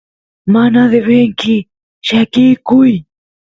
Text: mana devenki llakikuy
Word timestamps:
mana 0.53 0.81
devenki 0.91 1.55
llakikuy 2.05 2.93